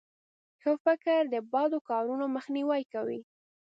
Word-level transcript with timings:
ښه 0.61 0.71
فکر 0.85 1.19
د 1.33 1.35
بدو 1.51 1.79
کارونو 1.89 2.25
مخنیوی 2.35 2.83
کوي. 2.93 3.19